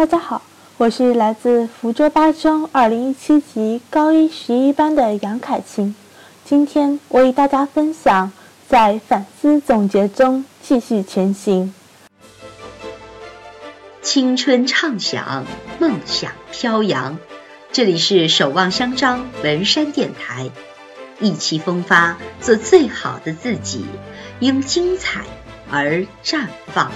[0.00, 0.40] 大家好，
[0.78, 5.94] 我是来自福州八中二零一七级高一十一班的杨凯晴。
[6.42, 8.32] 今天我与大家分享，
[8.66, 11.74] 在反思总结中继续前行。
[14.00, 15.44] 青春畅想，
[15.78, 17.18] 梦想飘扬。
[17.70, 20.50] 这里是守望相张文山电台，
[21.20, 23.84] 意气风发，做最好的自己，
[24.38, 25.24] 因精彩
[25.70, 26.90] 而绽放。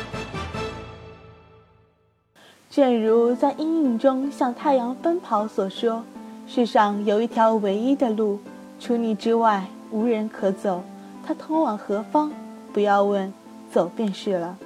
[2.74, 6.02] 正如在阴影中向太阳奔跑所说
[6.44, 8.40] ：“世上有一条唯一的路，
[8.80, 10.82] 除你之外无人可走。
[11.24, 12.32] 它通往何方？
[12.72, 13.32] 不要问，
[13.70, 14.58] 走便是了。”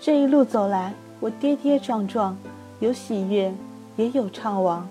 [0.00, 2.36] 这一路走来，我跌跌撞撞，
[2.78, 3.52] 有喜悦，
[3.96, 4.82] 也有怅惘。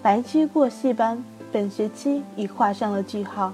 [0.00, 3.52] 白驹过隙般，本学期已画上了句号。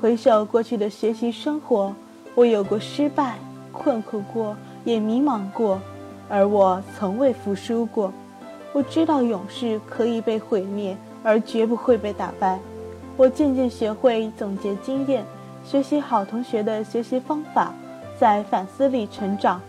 [0.00, 1.94] 回首过去的学习生活，
[2.34, 3.38] 我有过失败，
[3.70, 5.80] 困苦过，也迷茫过。
[6.30, 8.12] 而我从未服输过，
[8.72, 12.58] 我知道勇士可以被毁灭，而绝不会被打败。
[13.16, 15.24] 我渐渐学会总结经验，
[15.64, 17.74] 学习好同学的学习方法，
[18.16, 19.60] 在反思里成长。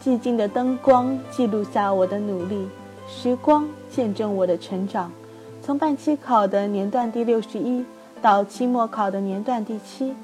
[0.00, 2.68] 寂静的灯光记录下我的努力，
[3.08, 5.10] 时光见证我的成长。
[5.60, 7.84] 从半期考的年段第六十一，
[8.22, 10.14] 到期末考的年段第七，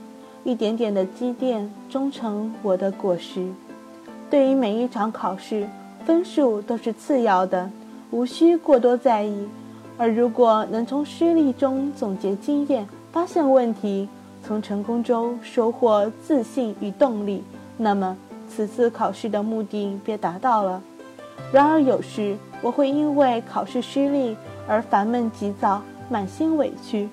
[0.44, 3.48] 一点点的积淀，终成我的果实。
[4.32, 5.68] 对于每一场考试，
[6.06, 7.68] 分数都是次要的，
[8.10, 9.46] 无需过多在意。
[9.98, 14.08] 而如果能从失利中总结经验，发现问题，
[14.42, 17.44] 从成功中收获自信与动力，
[17.76, 18.16] 那么
[18.48, 20.82] 此次考试的目的便达到了。
[21.52, 24.34] 然而有时我会因为考试失利
[24.66, 27.06] 而烦闷急躁，满心委屈。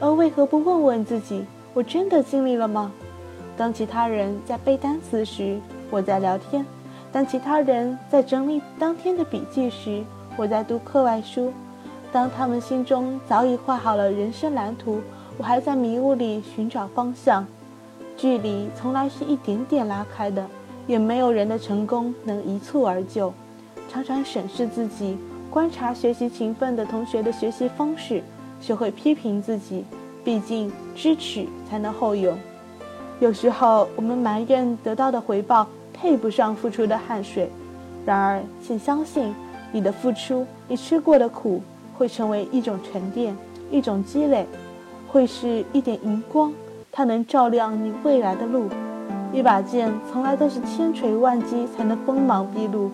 [0.00, 2.90] 而为何不问问自己，我真的尽力了吗？
[3.58, 5.60] 当其他人在背单词时，
[5.92, 6.64] 我在聊天；
[7.12, 10.02] 当其他人在整理当天的笔记时，
[10.38, 11.50] 我在读课外书；
[12.10, 15.02] 当他们心中早已画好了人生蓝图，
[15.36, 17.46] 我还在迷雾里寻找方向。
[18.16, 20.46] 距离从来是一点点拉开的，
[20.86, 23.30] 也没有人的成功能一蹴而就。
[23.90, 25.18] 常常审视自己，
[25.50, 28.22] 观察学习勤奋的同学的学习方式，
[28.62, 29.84] 学会批评自己。
[30.24, 32.34] 毕竟知耻才能后勇。
[33.18, 35.66] 有时候我们埋怨得到的回报
[36.02, 37.48] 配不上付出的汗水，
[38.04, 39.32] 然而，请相信，
[39.70, 41.62] 你的付出，你吃过的苦，
[41.96, 43.36] 会成为一种沉淀，
[43.70, 44.44] 一种积累，
[45.06, 46.52] 会是一点荧光，
[46.90, 48.64] 它能照亮你未来的路。
[49.32, 52.90] 一把剑从来都是千锤万击才能锋芒毕露，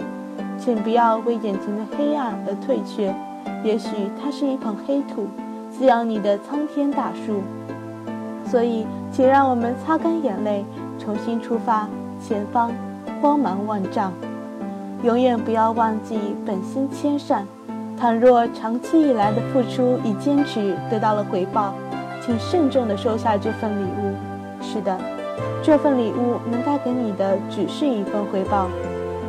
[0.58, 3.14] 请不要为眼前的黑暗而退却，
[3.64, 3.88] 也许
[4.22, 5.26] 它是一捧黑土，
[5.70, 7.40] 滋养你的苍天大树。
[8.44, 10.62] 所以，请让我们擦干眼泪，
[10.98, 11.88] 重新出发，
[12.22, 12.70] 前方
[13.20, 14.12] 光芒万丈。
[15.02, 17.46] 永远不要忘记本心千善。
[17.96, 21.74] 倘若长期以来的付出与坚持得到了回报，
[22.24, 24.62] 请慎重地收下这份礼物。
[24.62, 24.96] 是的，
[25.62, 28.68] 这份礼物能带给你的只是一份回报，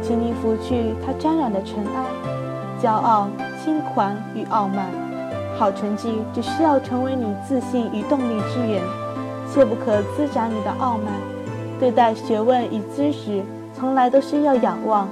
[0.03, 2.05] 请你拂去它沾染的尘埃，
[2.79, 3.27] 骄傲、
[3.63, 4.85] 轻狂与傲慢。
[5.57, 8.81] 好成绩只需要成为你自信与动力之源。
[9.51, 11.13] 切不可滋长你的傲慢。
[11.79, 13.41] 对待学问与知识，
[13.79, 15.07] 从来都是要仰望，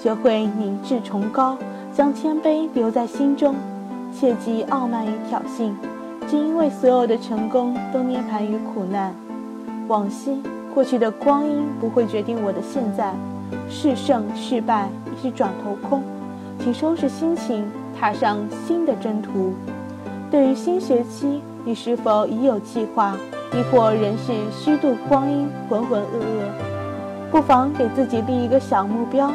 [0.00, 1.54] 学会凝志崇高，
[1.92, 3.54] 将谦卑留在心中，
[4.10, 5.70] 切忌傲慢与挑衅。
[6.26, 9.14] 只因为所有的成功都涅槃于苦难。
[9.86, 10.42] 往昔
[10.74, 13.12] 过去的光阴不会决定我的现在，
[13.68, 16.02] 是胜是败已是转头空。
[16.58, 19.52] 请收拾心情，踏上新的征途。
[20.30, 23.14] 对于新学期，你是否已有计划？
[23.52, 26.75] 亦或仍是虚度光阴，浑浑噩噩？
[27.30, 29.28] 不妨给自己立一个小目标，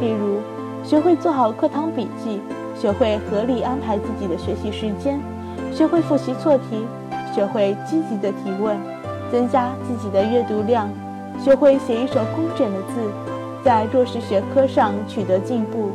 [0.00, 0.40] 例如
[0.84, 2.40] 学会做好课堂笔记，
[2.78, 5.20] 学会合理安排自己的学习时间，
[5.72, 6.86] 学会复习错题，
[7.34, 8.78] 学会积极的提问，
[9.32, 10.88] 增加自己的阅读量，
[11.42, 13.10] 学会写一手工整的字，
[13.64, 15.90] 在弱势学科上取得进步。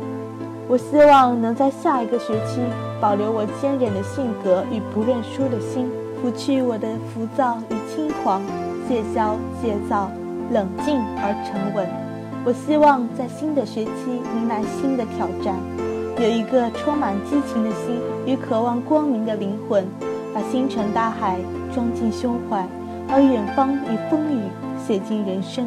[0.68, 2.60] 我希望能在下一个学期
[3.00, 5.88] 保留我坚韧的性格与不认输的心。
[6.20, 8.42] 拂去我的浮躁与轻狂，
[8.88, 10.10] 戒骄戒躁，
[10.50, 11.86] 冷静而沉稳。
[12.44, 13.90] 我希望在新的学期
[14.36, 15.54] 迎来新的挑战，
[16.22, 19.84] 有一个充满激情的心与渴望光明的灵魂，
[20.32, 21.38] 把星辰大海
[21.74, 22.64] 装进胸怀，
[23.08, 24.42] 而远方与风雨
[24.86, 25.66] 写进人生。